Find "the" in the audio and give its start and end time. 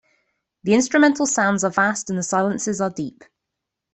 0.63-0.73, 2.07-2.23